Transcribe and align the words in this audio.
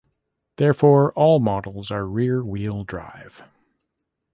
Therefore, 0.55 1.13
all 1.13 1.39
models 1.39 1.91
are 1.91 2.07
rear-wheel 2.07 2.85
drive. 2.85 3.43